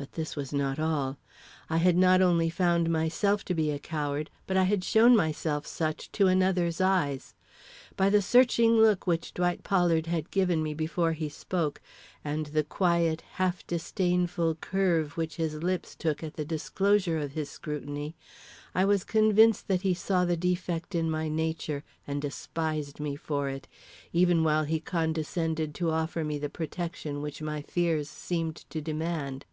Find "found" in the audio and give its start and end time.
2.48-2.88